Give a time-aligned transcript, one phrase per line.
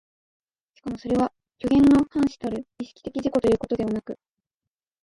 [0.73, 1.31] しかもそれは
[1.61, 4.17] 虚幻の伴子たる意識的自己ということではなく、